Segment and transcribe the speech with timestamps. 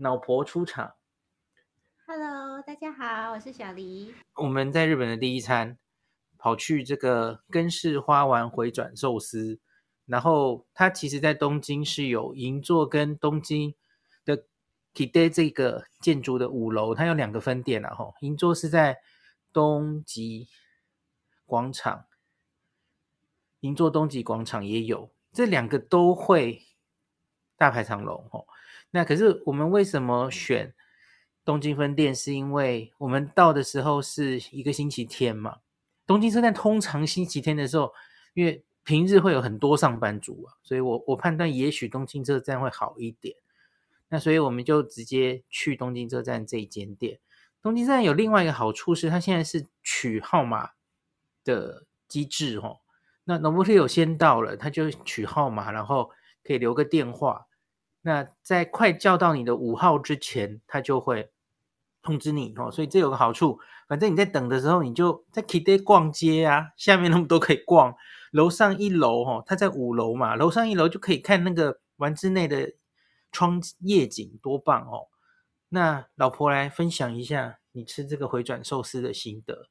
[0.00, 0.94] 脑婆出场
[2.06, 4.14] ，Hello，大家好，我是小黎。
[4.36, 5.76] 我们在日本的第一餐，
[6.36, 9.58] 跑去这个根室花丸回转寿司，
[10.06, 13.74] 然后它其实在东京是有银座跟东京
[14.24, 14.44] 的
[14.94, 17.92] Kide 这个建筑的五楼，它有两个分店啊。
[17.92, 18.98] 吼，银座是在
[19.52, 20.46] 东极
[21.44, 22.06] 广场，
[23.58, 26.62] 银座东极广场也有，这两个都会
[27.56, 28.46] 大排长龙，吼。
[28.90, 30.74] 那可是我们为什么选
[31.44, 32.14] 东京分店？
[32.14, 35.58] 是因为我们到的时候是一个星期天嘛。
[36.06, 37.92] 东京车站通常星期天的时候，
[38.34, 43.36] 因为平日会有很多上班族啊，所以我我判断也许东京车站会好一点。
[44.08, 47.20] 那所以我们就直接去东京车站这一间店。
[47.60, 50.70] 东京车站有另外一个好处是，它现在是取号码
[51.44, 52.78] 的机制哦。
[53.24, 53.38] 那
[53.74, 56.10] 有先到了，他就取号码，然后
[56.42, 57.46] 可以留个电话。
[58.02, 61.32] 那在快叫到你的五号之前，他就会
[62.00, 62.70] 通知你哦。
[62.70, 67.94] 所以这有个好处，反正你在等的时候，你就在 Kide 逛街啊，下面那么多可以逛。
[68.30, 72.74] 楼上一楼哦，他在五楼嘛，楼上一楼就可以看那个丸之内的
[73.32, 75.08] 窗夜景，多棒哦！
[75.70, 79.68] 那老婆来分享一下你吃这个回转寿司的心得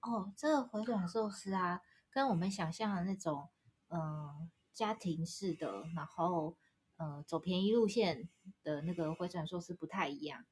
[0.00, 0.32] 哦。
[0.36, 3.48] 这个回转寿司啊，跟我们想象的那种
[3.88, 6.56] 嗯、家庭式的，然后。
[6.96, 8.28] 呃，走便宜路线
[8.62, 10.44] 的那个回转寿司不太一样，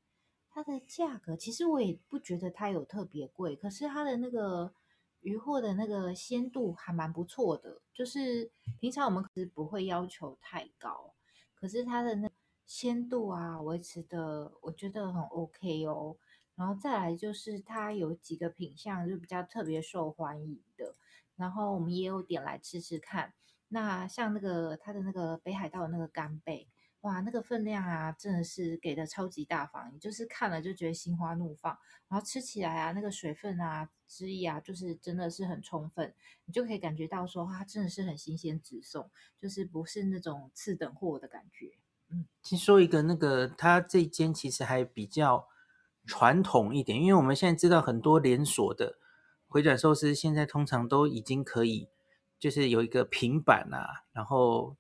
[0.51, 4.75] 它的价格其实我也不觉得它有特别贵，可是它的那个
[5.21, 11.15] 鱼货的那个鲜度还蛮不错的，就是平常我们是不会要求太高，
[11.55, 12.31] 可是它的那
[12.67, 16.17] 鲜度啊维持的我觉得很 OK 哦。
[16.57, 20.95] 然后再来就是它有几个品相就比较特别受欢迎的，
[21.37, 23.33] 然后我们也有点来吃吃看。
[23.75, 26.69] 那像那个它的那个北海道的那个干贝，
[27.01, 31.77] 哇，那个分量啊，真的是给的超级大方，你就是看了就觉得心花怒放。
[32.09, 36.15] 然后吃起来啊，那个水分啊、汁液啊，就是真的是很充分，
[36.45, 41.73] 你就可以感觉到说它真的是很新鲜直送，就是不是那种次等货的感觉。
[42.11, 45.49] 嗯，先说一个那个，它这间其实还比较
[46.07, 48.99] 传统一点，因为我们现在知道很多连锁的
[49.49, 51.89] 回转寿司，现在通常都已经可以。
[52.45, 54.77] 就是有一个平板啊，然后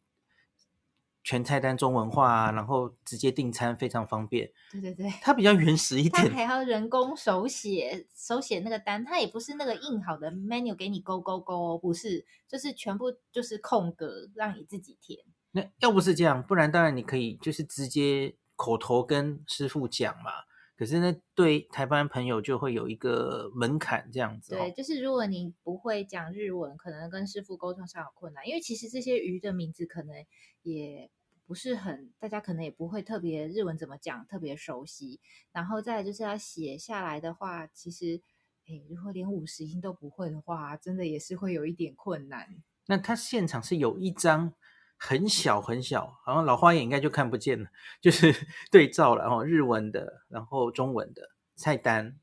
[1.23, 4.53] 全菜单中文化啊，然后直接订餐非常方便。
[4.71, 15.19] 对对对，它比较原始一点，它还要人工手写手写那个单，它也不是那个印好的 menu 给你勾勾勾，不是，就是全部就是空格让你自己填。
[15.53, 20.33] 那要不是这样，不然当然你可以就是直接口头跟师傅讲嘛。
[20.77, 24.55] 可是呢，对台湾朋友就会有一个门槛这样子。
[24.55, 30.15] 对，就是如果你不会讲日文，可能跟师傅沟通上有困难，因为其实这些鱼的名字可能
[30.62, 31.09] 也
[31.47, 35.21] 不是很，大家可能也不会特别日文怎么讲，特别熟悉。
[35.53, 38.21] 然后再就是要写下来的话，其实，
[38.67, 42.49] 诶，如果连五十音都不会的话，真的也是会有一点困难。
[42.87, 44.55] 那他现场是有一张。
[44.96, 47.69] 很小很小，好像老花眼应该就看不见了。
[48.00, 48.35] 就是
[48.70, 52.19] 对照了，然后日文的，然后中文的菜单，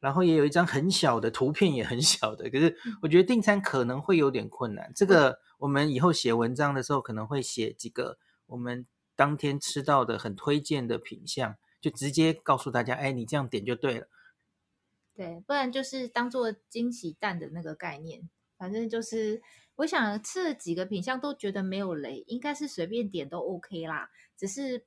[0.00, 2.48] 然后也有一张很小的图片，也很小的。
[2.50, 4.92] 可是我觉得订餐可能会有点困难。
[4.94, 8.86] 这个我们以后写文章的时候可能会写几个我们
[9.16, 14.08] 当天吃到的很推荐的品相，就直接告诉大家，哎，你这样点就对了。
[15.14, 18.28] 对，不然就是当做惊喜蛋的那个概念。
[18.56, 19.42] 反正就是，
[19.76, 24.10] 我想吃了几个品相都觉得没有雷，应该是随便点都 OK 啦。
[24.36, 24.84] 只是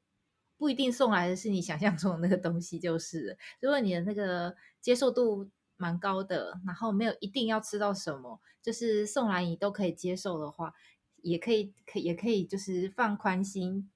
[0.58, 10.74] 不一定送来的是你想象中的那个东西，就是如果你的那个接受度蛮高的，然后没有一定要吃到什么，就是送来你都可以接受的话，
[11.22, 13.92] 也可以，可也可以，就是放宽心，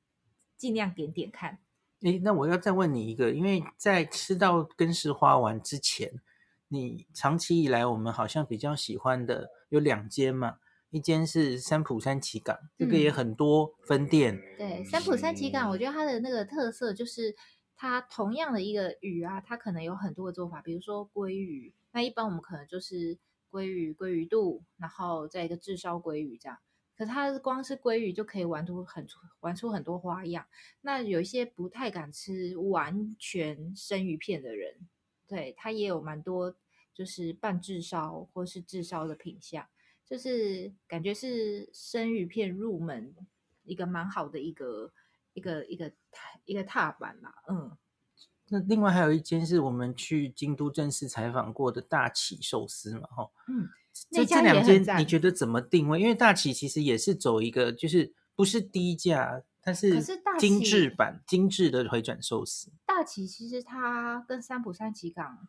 [0.58, 1.60] 尽量点点看。
[2.02, 6.22] 诶，那我要再问你一个，因为在吃到根式花丸之前，
[6.68, 10.58] 你长期以来我们好像比较喜欢的有两间嘛，
[10.92, 14.36] 一间是三浦三崎港，这个也很多分店。
[14.36, 17.36] 嗯、对，三浦三崎港，我觉得它的那个特色就是
[17.76, 23.18] 它同样的一个鱼啊，它可能有很多的做法，比如说鲑鱼，那一般我们可能就是
[23.50, 26.58] 鲑鱼、鲑鱼肚，然后再一个炙烧鲑鱼这样。
[26.98, 29.08] 可是它光是鲑鱼就可以玩出很
[29.40, 30.46] 玩出很多花样。
[30.82, 34.76] 那有一些不太敢吃完全生鱼片的人，
[35.28, 36.54] 对，它也有蛮多
[36.94, 39.66] 就是半炙烧或是炙烧的品项，
[40.12, 43.16] 就是感觉是生鱼片入门
[43.63, 44.92] 一个蛮好的一个
[45.31, 45.90] 一个一个
[46.44, 47.34] 一个踏板啦。
[47.48, 47.78] 嗯，
[48.50, 53.69] 那另外还有一间是我们去京都正式采访过的大崎寿司嘛，哈，嗯。
[54.10, 56.00] 这这两间你觉得怎么定位？
[56.00, 60.02] 因为大崎其实也是走一个，就是不是低价，它是
[60.40, 62.72] 精致版、精致的回转寿司。
[62.86, 65.46] 大崎其实它跟三浦三崎港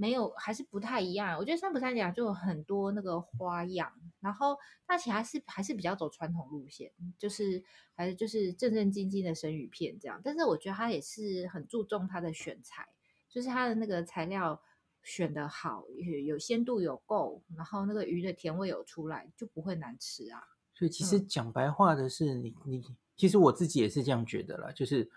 [0.00, 1.38] 没有，还是不太一样。
[1.38, 4.56] 我觉得三浦三甲就有很多那个花样，然后
[4.86, 7.62] 大崎还是还是比较走传统路线，就是
[7.94, 10.20] 还是就是正正经经的生鱼片这样。
[10.24, 12.88] 但是我觉得它也是很注重它的选材，
[13.28, 14.60] 就是它的那个材料。
[15.02, 20.42] 选的好，有有鲜度有够，然后那个鱼的甜味有出来，就不会难吃啊。
[20.74, 22.84] 所以其实讲白话的是，你、嗯、你
[23.16, 25.10] 其实我自己也是这样觉得啦，就是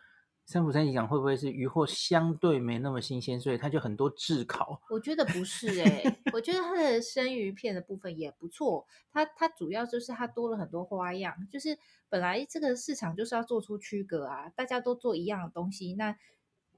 [0.45, 4.81] 三浦三崎港会不会是鱼货相对没那么新鲜，所以它就很多炙烤？
[4.89, 11.77] 我觉得不是哎、 欸，我觉得它的生鱼片的部分也不错，它它主要就是它多了很多花样，就是
[12.09, 16.15] 本来这个市场就是要做出区隔啊，大家都做一样的东西，那。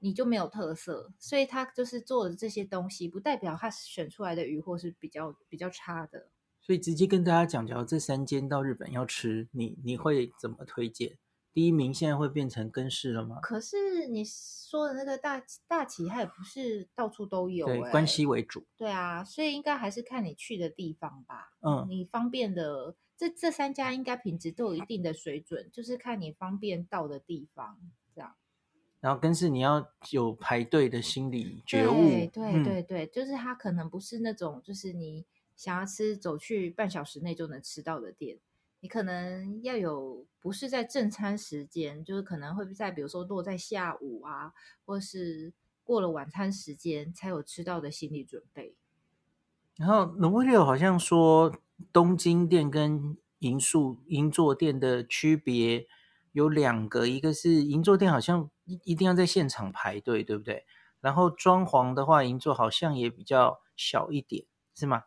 [0.00, 6.28] 你就没有特色，所以它就是做的这些东西，不代表它选出来的鱼货是比较比较差的。
[6.60, 11.16] 所以直接跟大家讲，假如这三间到日本要吃，你你会怎么推荐？
[11.56, 13.40] 第一名现在会变成根式了吗？
[13.40, 18.66] 可是你说的那个大大旗，它也不是到处都有、欸，对，关西为主。
[18.76, 21.54] 对啊，所以应该还是看你去的地方吧。
[21.62, 27.78] 嗯，你方便的这这三家应该品质都有一定的水准，就是看你方便到的地方
[28.14, 28.34] 这样。
[29.00, 35.24] 然后根式你要有排队的心理觉悟，对对对对，嗯、就是它可能不是那种就是你
[35.56, 38.38] 想要吃走去半小时内就能吃到的店，
[38.80, 44.52] 你可能要有不是在正餐时间，就是可能会在比如说落在下午啊，
[44.84, 45.52] 或是
[45.82, 48.74] 过了晚餐时间才有吃到的心理准备。
[49.76, 51.54] 然后 Nobuhiro 好像说
[51.92, 55.86] 东京店跟银宿银座店的区别
[56.32, 58.50] 有两个，一个是银座店好像。
[58.68, 60.66] 一一定要在现场排队，对不对？
[61.00, 64.44] 然后装潢的话，银座好像也比较小一点，
[64.74, 65.04] 是吗？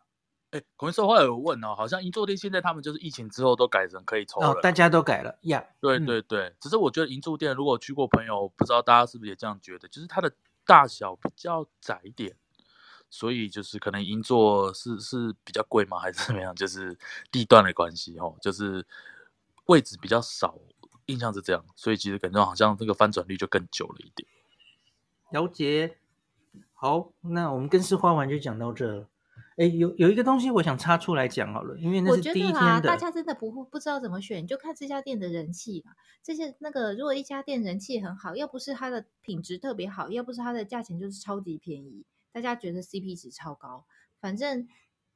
[0.50, 5.64] 哎，孔医生后来有问哦，好像银座店现在他们就是疫情之后都改成可以抽了，哦，大家都改了呀。
[5.80, 10.32] 对对对，嗯、只是我觉得银座店如果去过朋友，不知道大家是不是也这样觉得，就是它的
[10.66, 12.34] 大小比较窄一点，
[13.08, 15.98] 所以就是可能银座是是比较贵吗？
[15.98, 16.54] 还是怎么样？
[16.54, 16.98] 就是
[17.30, 18.84] 地段的关系哦，就是
[19.66, 20.58] 位置比较少。
[21.06, 24.28] 印象是这样，所以其实感觉好像这个翻转率就更久了一点。
[25.30, 25.98] 了解，
[26.72, 29.08] 好，那我们根式花完就讲到这了。
[29.60, 32.58] 哎，有有一个东西我想插出来讲好了，因为那是第一天的。
[32.58, 35.92] 我觉得啊，大家真的不不知道怎么选，就看这家店的人气嘛。
[36.22, 43.84] 这些那个，如果一家店人气很好，要不是它的品质特别好，要不是它的价钱就是超级便宜，大家觉得 CP 值超高。
[44.18, 44.66] 反正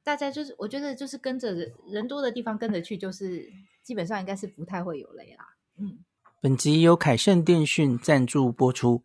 [0.03, 3.51] 大家就是，我觉得就是跟着人人多的地方跟着去，就是
[3.83, 5.57] 基本上应该是不太会有雷啦。
[5.79, 6.01] 嗯，
[6.43, 9.05] 本集由凯盛电讯赞助播出，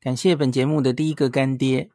[0.00, 1.90] 感谢本节目的第一个干爹。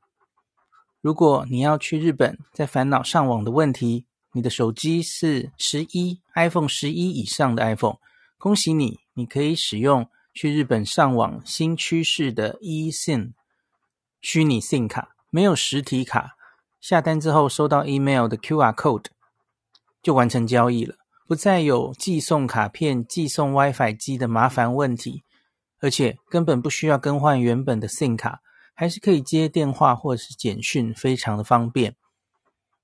[1.04, 7.98] 如果你要去日本，在烦恼上网的问题，你的手机是十一 iPhone 十一以上的 iPhone，
[8.38, 13.34] 恭喜你，你可以使用去日本上网新趋势的 eSIM
[14.22, 16.38] 虚拟 SIM 卡，没有实体卡，
[16.80, 19.08] 下单之后收到 email 的 QR code
[20.02, 20.96] 就完成交易了。
[21.28, 25.24] 不再有寄送卡片、寄送 WiFi 机的麻烦问题，
[25.82, 28.40] 而且根本不需要更换原本的 SIM 卡，
[28.74, 31.96] 还是可以接电话或者是简讯，非常的方便。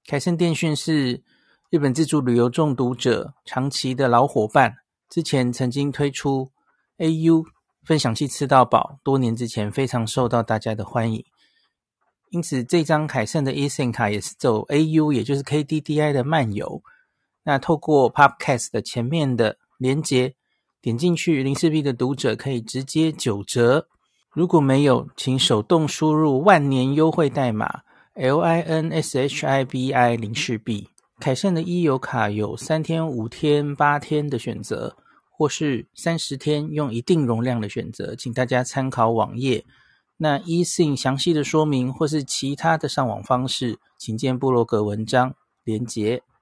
[0.08, 1.24] 凯盛电讯是
[1.70, 4.78] 日本自助旅游中毒者长期的老伙伴，
[5.10, 6.52] 之前曾经推出
[6.98, 7.46] AU
[7.84, 11.24] 分享器吃到饱，多年之前非常受到大家的欢迎。
[12.32, 16.82] 因此这张凯盛的 eSIM 卡也是走 AU，也就是 KDDI 的漫游。
[17.44, 20.36] 那透过 Podcast 的前面的连接，
[20.82, 23.88] 点进去，林氏璧的读者可以直接九折。
[24.32, 27.82] 如果没有，请手动输入万年优惠代码
[28.16, 29.66] LINSHIBI
[30.18, 30.90] 零四 B。
[31.20, 34.96] 凯盛的 e 游卡有三天、五天、八天的选择，
[35.32, 39.66] 或是三十天用一定容量的选择，请大家参考网页。
[40.18, 45.34] 那 eSIM 详细的说明或是其他的上网方式，请见部落格文章
[45.64, 46.22] 连结。